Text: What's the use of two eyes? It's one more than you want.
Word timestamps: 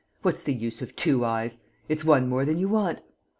What's 0.23 0.41
the 0.41 0.53
use 0.55 0.81
of 0.81 0.95
two 0.95 1.23
eyes? 1.23 1.59
It's 1.87 2.03
one 2.03 2.27
more 2.27 2.43
than 2.43 2.57
you 2.57 2.69
want. 2.69 3.01